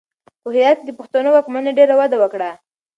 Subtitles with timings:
[0.43, 2.51] په هرات کې د پښتنو واکمنۍ ډېره وده وکړه.